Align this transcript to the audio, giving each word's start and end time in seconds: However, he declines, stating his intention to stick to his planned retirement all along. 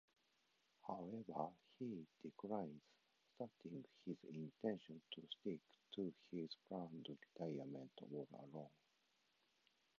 However, 0.87 1.51
he 1.77 2.07
declines, 2.23 2.81
stating 3.35 3.85
his 4.03 4.17
intention 4.31 4.99
to 5.11 5.21
stick 5.39 5.59
to 5.93 6.11
his 6.31 6.49
planned 6.67 7.05
retirement 7.07 7.91
all 8.11 8.27
along. 8.33 8.71